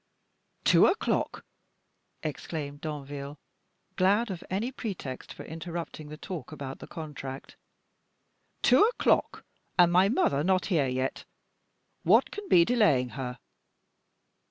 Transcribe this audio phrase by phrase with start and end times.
[0.63, 1.45] "Two o'clock!"
[2.23, 3.37] exclaimed Danville,
[3.97, 7.55] glad of any pretext for interrupting the talk about the contract.
[8.63, 9.45] "Two o'clock;
[9.77, 11.25] and my mother not here yet!
[12.01, 13.37] What can be delaying her?"